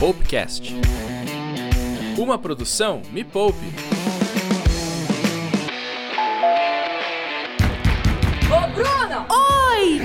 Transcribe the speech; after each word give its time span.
Poupecast. 0.00 0.74
Uma 2.16 2.38
produção 2.38 3.02
Me 3.12 3.22
Poupe. 3.22 3.66
Ô, 8.48 8.74
Bruna! 8.74 9.26
Oi! 9.28 10.00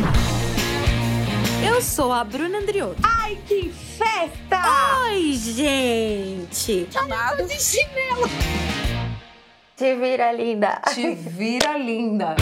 Eu 1.66 1.81
sou 1.81 2.12
a 2.12 2.26
Bruna 2.26 2.58
Andriotto. 2.58 3.02
Ai, 3.02 3.38
que 3.47 3.70
festa! 3.70 4.62
Oi, 5.05 5.31
gente! 5.31 6.89
Chamado 6.91 7.47
de 7.47 7.57
chinelo. 7.57 8.29
Te 9.77 9.96
vira, 9.96 10.33
linda. 10.33 10.81
Te 10.93 11.15
vira 11.15 11.77
linda. 11.77 12.35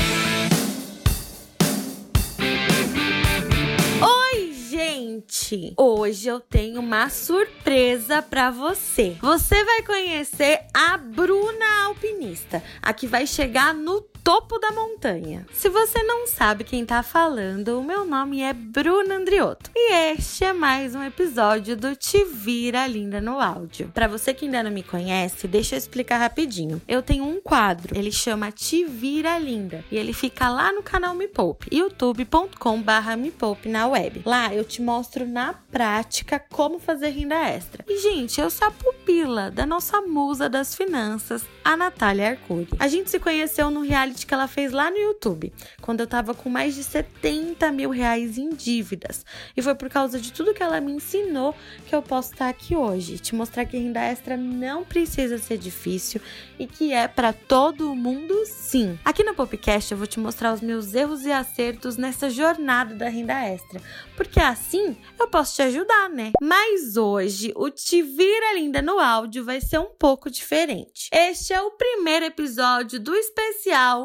Gente! 5.14 5.73
Hoje 5.77 6.27
eu 6.27 6.39
tenho 6.39 6.80
uma 6.80 7.09
surpresa 7.09 8.22
pra 8.22 8.49
você. 8.49 9.16
Você 9.22 9.63
vai 9.63 9.84
conhecer 9.84 10.62
a 10.73 10.98
Bruna 10.98 11.86
Alpinista, 11.86 12.63
a 12.81 12.94
que 12.94 13.05
vai 13.05 13.27
chegar 13.27 13.73
no 13.73 14.02
topo 14.23 14.58
da 14.58 14.72
montanha. 14.72 15.45
Se 15.52 15.68
você 15.68 16.02
não 16.02 16.26
sabe 16.27 16.64
quem 16.64 16.86
tá 16.86 17.04
falando, 17.04 17.77
o 17.77 17.84
meu 17.84 18.05
nome 18.05 18.41
é 18.41 18.54
Bruna 18.54 19.16
Andriotto 19.16 19.70
e 19.76 20.14
este 20.14 20.45
é 20.45 20.54
mais 20.54 20.95
um 20.95 21.04
episódio 21.04 21.76
do 21.76 21.94
Te 21.94 22.23
Vira 22.23 22.88
Linda 22.88 23.20
no 23.20 23.41
Áudio. 23.41 23.91
Para 23.94 24.08
você 24.08 24.34
que 24.34 24.45
ainda 24.45 24.64
não 24.64 24.72
me 24.72 24.81
conhece, 24.81 25.45
deixa 25.45 25.76
eu 25.76 25.78
explicar 25.78 26.20
rapidinho. 26.20 26.81
Eu 26.88 27.04
tenho 27.04 27.26
um 27.26 27.41
quadro, 27.41 27.98
ele 27.98 28.14
chama 28.14 28.50
Te 28.50 28.86
Vira 28.86 29.38
Linda 29.38 29.84
e 29.91 29.98
ele 29.98 30.14
fica 30.14 30.48
lá 30.48 30.72
no 30.72 30.81
canal 30.81 31.14
Me 31.14 31.28
Poupe, 31.28 31.67
youtube.com/barra 31.76 33.17
Me 33.17 33.30
Poupe 33.30 33.67
na 33.67 33.88
web. 33.88 34.22
Lá 34.26 34.53
eu 34.53 34.64
te 34.64 34.81
mostro 34.81 35.28
na 35.28 35.53
prática 35.53 36.40
como 36.50 36.80
fazer 36.80 37.09
renda 37.09 37.36
extra. 37.50 37.84
E 37.90 38.00
gente, 38.00 38.40
eu 38.40 38.50
sou 38.50 38.70
a 38.70 38.72
pupila 38.72 39.52
da 39.52 39.66
nossa 39.66 40.00
musa 40.02 40.47
das 40.47 40.73
finanças, 40.73 41.44
a 41.62 41.75
Natália 41.75 42.30
Arcuri. 42.30 42.69
A 42.80 42.88
gente 42.88 43.09
se 43.09 43.19
conheceu 43.19 43.69
no 43.69 43.81
reality 43.81 44.12
que 44.14 44.33
ela 44.33 44.47
fez 44.47 44.72
lá 44.72 44.92
no 44.92 44.97
YouTube, 44.97 45.52
quando 45.81 46.02
eu 46.02 46.08
tava 46.08 46.33
com 46.33 46.50
mais 46.50 46.75
de 46.75 46.83
70 46.83 47.72
mil 47.72 47.89
reais 47.89 48.38
em 48.38 48.50
dívidas. 48.50 49.25
E 49.56 49.61
foi 49.61 49.73
por 49.75 49.89
causa 49.89 50.19
de 50.19 50.31
tudo 50.31 50.53
que 50.53 50.61
ela 50.61 50.80
me 50.80 50.92
ensinou 50.92 51.56
que 51.88 51.95
eu 51.95 52.02
posso 52.02 52.34
estar 52.34 52.50
aqui 52.50 52.75
hoje, 52.75 53.17
te 53.17 53.34
mostrar 53.34 53.66
que 53.66 53.78
renda 53.78 54.02
extra 54.02 54.38
não 54.38 54.84
precisa 54.84 55.38
ser 55.38 55.58
difícil 55.58 56.22
e 56.59 56.67
que 56.67 56.94
é 56.94 57.08
para 57.08 57.34
todo 57.34 57.95
mundo 57.95 58.45
sim. 58.45 58.97
Aqui 59.03 59.23
no 59.23 59.34
Popcast 59.34 59.91
eu 59.91 59.97
vou 59.97 60.08
te 60.08 60.19
mostrar 60.19 60.53
os 60.53 60.61
meus 60.61 60.94
erros 60.94 61.23
e 61.23 61.31
acertos 61.31 61.97
nessa 61.97 62.30
jornada 62.30 62.94
da 62.95 63.09
renda 63.09 63.34
extra, 63.47 63.81
porque 64.16 64.39
assim 64.39 64.95
eu 65.19 65.28
posso 65.28 65.56
te 65.56 65.61
ajudar, 65.61 66.09
né? 66.09 66.31
Mas 66.41 66.97
hoje 66.97 67.53
o 67.56 67.69
Te 67.69 68.02
Vira 68.02 68.53
Linda 68.56 68.81
no 68.81 69.00
áudio 69.00 69.45
vai 69.45 69.61
ser 69.61 69.80
um 69.80 69.91
pouco 69.97 70.30
diferente. 70.30 71.09
Este 71.11 71.53
é 71.53 71.61
o 71.61 71.72
primeiro 71.72 72.25
episódio 72.25 73.00
do 73.00 73.16
especial 73.16 74.03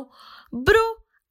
Bru 0.52 0.86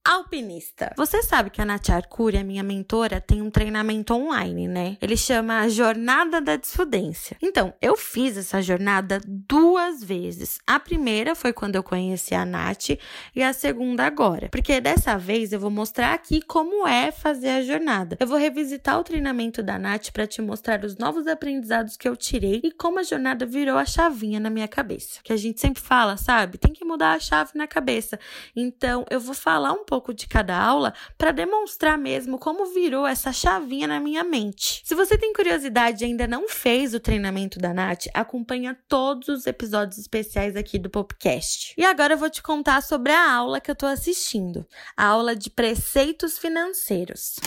Alpinista. 0.07 0.93
Você 0.95 1.21
sabe 1.21 1.49
que 1.49 1.61
a 1.61 1.65
Nath 1.65 1.89
Arcuri, 1.89 2.37
a 2.37 2.43
minha 2.43 2.63
mentora, 2.63 3.19
tem 3.19 3.41
um 3.41 3.51
treinamento 3.51 4.13
online, 4.13 4.65
né? 4.65 4.97
Ele 5.01 5.17
chama 5.17 5.67
Jornada 5.67 6.39
da 6.39 6.55
Desfudência. 6.55 7.35
Então, 7.41 7.73
eu 7.81 7.97
fiz 7.97 8.37
essa 8.37 8.61
jornada 8.61 9.19
duas 9.25 10.01
vezes. 10.01 10.59
A 10.65 10.79
primeira 10.79 11.35
foi 11.35 11.51
quando 11.51 11.75
eu 11.75 11.83
conheci 11.83 12.33
a 12.33 12.45
Nath 12.45 12.91
e 13.35 13.43
a 13.43 13.51
segunda 13.51 14.05
agora. 14.05 14.47
Porque 14.49 14.79
dessa 14.79 15.17
vez 15.17 15.51
eu 15.51 15.59
vou 15.59 15.69
mostrar 15.69 16.13
aqui 16.13 16.41
como 16.41 16.87
é 16.87 17.11
fazer 17.11 17.49
a 17.49 17.61
jornada. 17.61 18.15
Eu 18.17 18.27
vou 18.27 18.37
revisitar 18.37 18.97
o 18.97 19.03
treinamento 19.03 19.61
da 19.61 19.77
Nath 19.77 20.11
para 20.11 20.25
te 20.25 20.41
mostrar 20.41 20.85
os 20.85 20.95
novos 20.95 21.27
aprendizados 21.27 21.97
que 21.97 22.07
eu 22.07 22.15
tirei 22.15 22.61
e 22.63 22.71
como 22.71 22.99
a 22.99 23.03
jornada 23.03 23.45
virou 23.45 23.77
a 23.77 23.83
chavinha 23.83 24.39
na 24.39 24.49
minha 24.49 24.69
cabeça. 24.69 25.19
Que 25.21 25.33
a 25.33 25.37
gente 25.37 25.59
sempre 25.59 25.83
fala, 25.83 26.15
sabe? 26.15 26.57
Tem 26.57 26.71
que 26.71 26.85
mudar 26.85 27.11
a 27.11 27.19
chave 27.19 27.51
na 27.55 27.67
cabeça. 27.67 28.17
Então, 28.55 29.05
eu 29.09 29.19
vou 29.19 29.35
falar 29.35 29.73
um 29.73 29.83
pouco 29.83 29.96
pouco 29.97 30.13
de 30.13 30.27
cada 30.27 30.55
aula 30.55 30.93
para 31.17 31.31
demonstrar 31.31 31.97
mesmo 31.97 32.37
como 32.37 32.71
virou 32.71 33.07
essa 33.07 33.33
chavinha 33.33 33.87
na 33.87 33.99
minha 33.99 34.23
mente. 34.23 34.83
Se 34.85 34.93
você 34.93 35.17
tem 35.17 35.33
curiosidade 35.33 36.03
e 36.03 36.05
ainda 36.05 36.27
não 36.27 36.47
fez 36.47 36.93
o 36.93 36.99
treinamento 36.99 37.57
da 37.57 37.73
Nath, 37.73 38.05
acompanha 38.13 38.77
todos 38.87 39.27
os 39.27 39.47
episódios 39.47 39.97
especiais 39.97 40.55
aqui 40.55 40.77
do 40.77 40.87
podcast. 40.87 41.73
E 41.75 41.83
agora 41.83 42.13
eu 42.13 42.17
vou 42.17 42.29
te 42.29 42.43
contar 42.43 42.83
sobre 42.83 43.11
a 43.11 43.33
aula 43.33 43.59
que 43.59 43.71
eu 43.71 43.75
tô 43.75 43.87
assistindo, 43.87 44.67
a 44.95 45.05
aula 45.05 45.35
de 45.35 45.49
preceitos 45.49 46.37
financeiros. 46.37 47.37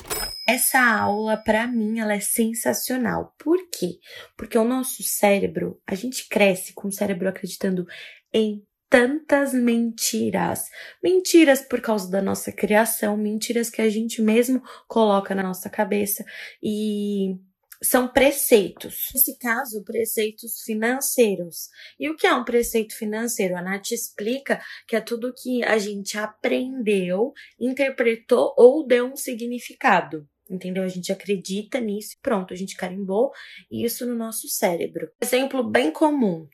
Essa 0.49 0.81
aula, 0.81 1.37
para 1.37 1.69
mim, 1.69 2.01
ela 2.01 2.15
é 2.15 2.21
sensacional. 2.21 3.33
Por 3.39 3.59
quê? 3.71 4.01
Porque 4.37 4.59
o 4.59 4.65
nosso 4.65 5.05
cérebro, 5.05 5.81
a 5.87 5.95
gente 5.95 6.29
cresce 6.29 6.73
com 6.75 6.89
o 6.89 6.93
cérebro 6.93 7.29
acreditando 7.29 7.87
em 8.33 8.65
tantas 8.91 9.55
mentiras. 9.55 10.65
Mentiras 11.03 11.63
por 11.63 11.81
causa 11.81 12.11
da 12.11 12.21
nossa 12.21 12.51
criação, 12.51 13.17
mentiras 13.17 13.71
que 13.71 13.81
a 13.81 13.89
gente 13.89 14.21
mesmo 14.21 14.61
coloca 14.89 15.33
na 15.35 15.45
nossa 15.45 15.71
cabeça 15.71 16.25
e 16.61 17.37
são 17.83 18.09
preceitos. 18.09 19.09
Nesse 19.15 19.39
caso, 19.39 19.83
preceitos 19.85 20.61
financeiros. 20.63 21.71
E 21.99 22.11
o 22.11 22.17
que 22.17 22.27
é 22.27 22.35
um 22.35 22.45
preceito 22.45 22.95
financeiro? 22.97 23.57
A 23.57 23.63
Nath 23.63 23.93
explica 23.93 24.61
que 24.87 24.97
é 24.97 25.01
tudo 25.01 25.33
que 25.33 25.65
a 25.65 25.79
gente 25.79 26.19
aprendeu, 26.19 27.33
interpretou 27.59 28.53
ou 28.59 28.87
deu 28.87 29.07
um 29.07 29.17
significado. 29.17 30.29
Entendeu? 30.51 30.83
A 30.83 30.89
gente 30.89 31.13
acredita 31.13 31.79
nisso, 31.79 32.17
pronto, 32.21 32.53
a 32.53 32.57
gente 32.57 32.77
carimbou 32.77 33.31
isso 33.71 34.05
no 34.05 34.17
nosso 34.17 34.49
cérebro. 34.49 35.09
Exemplo 35.21 35.63
bem 35.63 35.93
comum. 35.93 36.49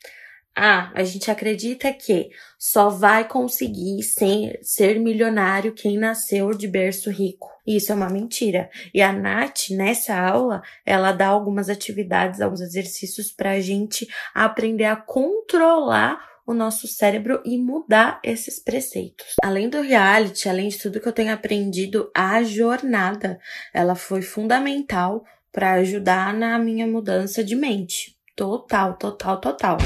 Ah, 0.59 0.91
a 0.95 1.05
gente 1.05 1.31
acredita 1.31 1.93
que 1.93 2.31
só 2.59 2.89
vai 2.89 3.29
conseguir 3.29 4.03
ser, 4.03 4.59
ser 4.63 4.99
milionário 4.99 5.75
quem 5.75 5.99
nasceu 5.99 6.55
de 6.55 6.67
berço 6.67 7.11
rico. 7.11 7.51
Isso 7.67 7.93
é 7.93 7.95
uma 7.95 8.09
mentira. 8.09 8.71
E 8.95 9.03
a 9.03 9.13
Nath, 9.13 9.69
nessa 9.73 10.19
aula, 10.19 10.63
ela 10.87 11.13
dá 11.13 11.27
algumas 11.27 11.69
atividades, 11.69 12.41
alguns 12.41 12.63
exercícios 12.63 13.31
para 13.31 13.51
a 13.51 13.61
gente 13.61 14.09
aprender 14.35 14.85
a 14.87 14.97
controlar 14.97 16.19
o 16.47 16.55
nosso 16.55 16.89
cérebro 16.89 17.43
e 17.45 17.59
mudar 17.59 18.19
esses 18.25 18.59
preceitos. 18.59 19.35
Além 19.45 19.69
do 19.69 19.83
reality, 19.83 20.49
além 20.49 20.69
de 20.69 20.79
tudo 20.79 21.01
que 21.01 21.09
eu 21.09 21.13
tenho 21.13 21.35
aprendido, 21.35 22.11
a 22.15 22.43
jornada, 22.43 23.39
ela 23.75 23.95
foi 23.95 24.23
fundamental 24.23 25.23
para 25.53 25.75
ajudar 25.75 26.33
na 26.33 26.59
minha 26.59 26.87
mudança 26.87 27.45
de 27.45 27.55
mente. 27.55 28.17
Total, 28.35 28.95
total, 28.97 29.39
total. 29.39 29.79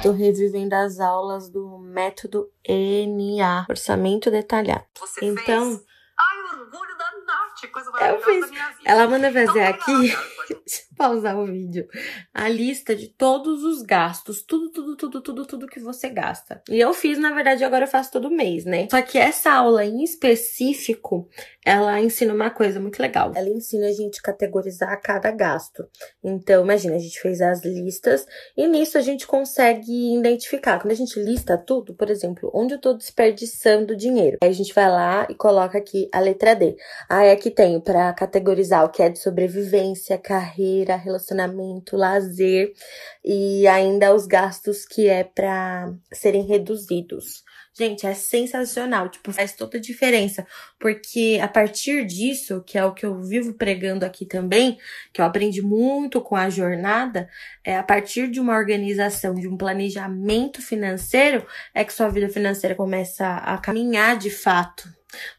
Eu 0.00 0.04
tô 0.04 0.12
revivendo 0.12 0.74
as 0.74 0.98
aulas 0.98 1.50
do 1.50 1.78
método 1.78 2.50
NA, 2.66 3.66
orçamento 3.68 4.30
detalhado. 4.30 4.86
Você 4.98 5.26
então, 5.26 5.76
fez? 5.76 5.84
Ai, 6.18 6.58
orgulho 6.58 6.96
da 6.96 7.04
Nath, 7.26 7.70
coisa 7.70 7.88
eu 7.88 7.92
maravilhosa 7.92 8.24
fiz. 8.24 8.40
da 8.40 8.46
minha 8.46 8.68
vida. 8.70 8.82
Ela 8.86 9.06
manda 9.06 9.30
fazer 9.30 9.60
Não, 9.60 9.68
aqui. 9.68 10.16
Deixa 10.54 10.82
eu 10.90 10.96
pausar 10.96 11.38
o 11.38 11.46
vídeo, 11.46 11.88
a 12.32 12.48
lista 12.48 12.94
de 12.94 13.08
todos 13.08 13.64
os 13.64 13.82
gastos, 13.82 14.42
tudo, 14.42 14.70
tudo, 14.70 14.96
tudo, 14.96 15.22
tudo, 15.22 15.46
tudo 15.46 15.66
que 15.66 15.80
você 15.80 16.08
gasta. 16.08 16.62
E 16.68 16.78
eu 16.78 16.92
fiz, 16.92 17.18
na 17.18 17.32
verdade, 17.32 17.64
agora 17.64 17.84
eu 17.84 17.88
faço 17.88 18.10
todo 18.10 18.30
mês, 18.30 18.64
né? 18.64 18.88
Só 18.90 19.00
que 19.02 19.18
essa 19.18 19.50
aula 19.52 19.84
em 19.84 20.02
específico, 20.02 21.28
ela 21.64 22.00
ensina 22.00 22.34
uma 22.34 22.50
coisa 22.50 22.80
muito 22.80 23.00
legal. 23.00 23.32
Ela 23.34 23.48
ensina 23.48 23.86
a 23.86 23.92
gente 23.92 24.20
categorizar 24.22 25.00
cada 25.02 25.30
gasto. 25.30 25.88
Então, 26.22 26.62
imagina, 26.64 26.96
a 26.96 26.98
gente 26.98 27.20
fez 27.20 27.40
as 27.40 27.64
listas 27.64 28.26
e 28.56 28.66
nisso 28.66 28.98
a 28.98 29.00
gente 29.00 29.26
consegue 29.26 30.16
identificar. 30.16 30.80
Quando 30.80 30.92
a 30.92 30.96
gente 30.96 31.18
lista 31.20 31.56
tudo, 31.56 31.94
por 31.94 32.10
exemplo, 32.10 32.50
onde 32.54 32.74
eu 32.74 32.80
tô 32.80 32.92
desperdiçando 32.94 33.96
dinheiro. 33.96 34.38
Aí 34.42 34.50
a 34.50 34.54
gente 34.54 34.74
vai 34.74 34.88
lá 34.88 35.26
e 35.28 35.34
coloca 35.34 35.78
aqui 35.78 36.08
a 36.12 36.20
letra 36.20 36.54
D. 36.54 36.76
Aí 37.08 37.30
aqui 37.30 37.50
tem 37.50 37.80
para 37.80 38.12
categorizar 38.12 38.84
o 38.84 38.90
que 38.90 39.02
é 39.02 39.08
de 39.08 39.18
sobrevivência, 39.18 40.18
carreira, 40.40 40.96
relacionamento, 40.96 41.96
lazer 41.96 42.72
e 43.22 43.66
ainda 43.66 44.14
os 44.14 44.26
gastos 44.26 44.86
que 44.86 45.06
é 45.06 45.22
para 45.22 45.92
serem 46.12 46.46
reduzidos. 46.46 47.44
Gente, 47.72 48.06
é 48.06 48.14
sensacional, 48.14 49.08
tipo, 49.08 49.32
faz 49.32 49.52
toda 49.52 49.78
a 49.78 49.80
diferença, 49.80 50.46
porque 50.78 51.38
a 51.40 51.46
partir 51.46 52.04
disso, 52.04 52.62
que 52.66 52.76
é 52.76 52.84
o 52.84 52.92
que 52.92 53.06
eu 53.06 53.22
vivo 53.22 53.54
pregando 53.54 54.04
aqui 54.04 54.26
também, 54.26 54.76
que 55.12 55.20
eu 55.20 55.24
aprendi 55.24 55.62
muito 55.62 56.20
com 56.20 56.34
a 56.34 56.50
jornada, 56.50 57.28
é 57.64 57.76
a 57.76 57.82
partir 57.82 58.28
de 58.28 58.40
uma 58.40 58.56
organização, 58.56 59.34
de 59.34 59.46
um 59.46 59.56
planejamento 59.56 60.60
financeiro, 60.60 61.46
é 61.72 61.84
que 61.84 61.92
sua 61.92 62.08
vida 62.08 62.28
financeira 62.28 62.74
começa 62.74 63.36
a 63.36 63.56
caminhar 63.56 64.18
de 64.18 64.30
fato. 64.30 64.88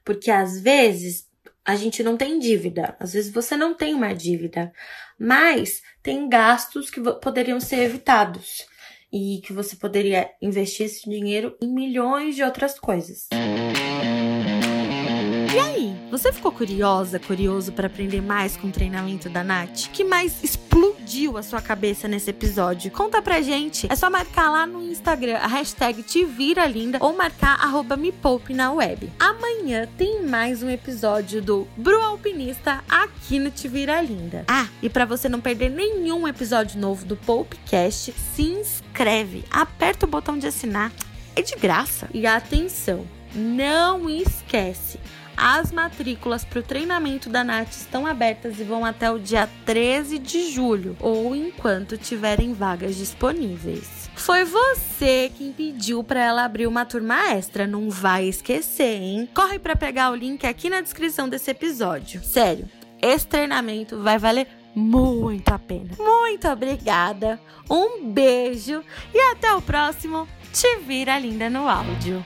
Porque 0.04 0.32
às 0.32 0.60
vezes 0.60 1.31
a 1.66 1.76
gente 1.76 2.04
não 2.04 2.18
tem 2.18 2.40
dívida, 2.40 2.96
às 3.00 3.14
vezes 3.14 3.32
você 3.32 3.56
não 3.56 3.74
tem 3.74 3.94
uma 3.94 4.14
dívida, 4.14 4.74
mas 5.20 5.82
tem 6.02 6.28
gastos 6.28 6.90
que 6.90 7.00
poderiam 7.22 7.60
ser 7.60 7.84
evitados 7.84 8.66
e 9.14 9.42
que 9.46 9.54
você 9.54 9.76
poderia 9.76 10.30
investir 10.42 10.86
esse 10.86 11.10
dinheiro 11.10 11.56
em 11.62 11.68
milhões 11.68 12.36
de 12.36 12.44
outras 12.44 12.80
coisas. 12.80 13.28
E 15.54 15.60
aí, 15.60 15.91
Você 16.12 16.34
ficou 16.34 16.52
curiosa, 16.52 17.18
curioso 17.20 17.72
para 17.72 17.88
aprender 17.88 18.22
mais 18.22 18.58
com 18.58 18.68
o 18.68 18.72
treinamento 18.72 19.30
da 19.30 19.46
Nath? 19.46 19.88
Que 19.94 20.04
mais 20.04 20.44
explodiu 20.44 21.38
a 21.38 21.42
sua 21.42 21.62
cabeça 21.62 22.06
nesse 22.06 22.30
episódio? 22.30 22.92
Conta 22.92 23.22
pra 23.22 23.40
gente. 23.42 23.88
É 23.90 23.96
só 23.96 24.10
marcar 24.10 24.52
lá 24.52 24.68
no 24.68 24.84
Instagram 24.84 25.38
a 25.38 25.48
hashtag 25.48 26.04
Te 26.04 26.26
Vira 26.26 26.68
Linda 26.68 26.98
ou 27.00 27.16
marcar 27.16 27.58
arroba 27.62 27.96
Me 27.96 28.12
Poupe 28.12 28.54
na 28.54 28.74
web. 28.74 29.10
Amanhã 29.18 29.88
tem 29.98 30.22
mais 30.22 30.62
um 30.62 30.70
episódio 30.70 31.42
do 31.42 31.66
Bru 31.78 32.02
Alpinista 32.02 32.84
aqui 32.90 33.40
no 33.40 33.50
Te 33.50 33.70
Vira 33.70 34.02
Linda. 34.02 34.44
Ah, 34.50 34.68
e 34.82 34.90
para 34.90 35.06
você 35.06 35.30
não 35.30 35.40
perder 35.40 35.70
nenhum 35.70 36.28
episódio 36.28 36.78
novo 36.78 37.06
do 37.06 37.16
Poupecast, 37.16 38.14
se 38.36 38.42
inscreve, 38.42 39.46
aperta 39.50 40.06
o 40.06 40.10
botão 40.10 40.38
de 40.38 40.46
assinar, 40.46 40.92
é 41.38 41.42
de 41.42 41.56
graça. 41.56 42.10
E 42.14 42.28
atenção, 42.28 43.08
não 43.34 44.10
esquece. 44.10 45.00
As 45.36 45.72
matrículas 45.72 46.44
para 46.44 46.60
o 46.60 46.64
treinamento 46.64 47.30
da 47.30 47.44
Nath 47.44 47.72
estão 47.72 48.06
abertas 48.06 48.60
e 48.60 48.64
vão 48.64 48.86
até 48.86 49.10
o 49.10 49.20
dia 49.20 49.50
13 49.66 50.20
de 50.20 50.52
julho, 50.52 50.96
ou 51.00 51.36
enquanto 51.36 51.98
tiverem 51.98 52.54
vagas 52.54 52.96
disponíveis. 52.96 54.10
Foi 54.16 54.44
você 54.44 55.32
quem 55.36 55.52
pediu 55.52 56.04
para 56.04 56.24
ela 56.24 56.44
abrir 56.44 56.68
uma 56.68 56.86
turma 56.86 57.32
extra, 57.32 57.66
não 57.66 57.90
vai 57.90 58.26
esquecer, 58.26 59.02
hein? 59.02 59.30
Corre 59.34 59.58
para 59.58 59.76
pegar 59.76 60.12
o 60.12 60.16
link 60.16 60.46
aqui 60.46 60.70
na 60.70 60.82
descrição 60.82 61.28
desse 61.28 61.50
episódio. 61.50 62.24
Sério, 62.24 62.70
esse 63.02 63.26
treinamento 63.26 64.00
vai 64.00 64.20
valer 64.20 64.48
muito 64.76 65.50
a 65.50 65.60
pena. 65.60 65.90
Muito 65.98 66.48
obrigada, 66.48 67.40
um 67.70 68.10
beijo 68.12 68.84
e 69.14 69.20
até 69.32 69.54
o 69.54 69.62
próximo 69.62 70.28
Te 70.54 70.78
Vira 70.86 71.18
Linda 71.18 71.50
no 71.50 71.68
Áudio. 71.68 72.24